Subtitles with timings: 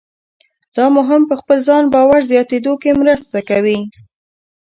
[0.75, 3.79] دا مو هم په خپل ځان باور زیاتېدو کې مرسته کوي.